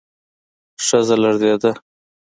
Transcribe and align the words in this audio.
ښځه 0.85 1.15
لړزېده. 1.21 1.71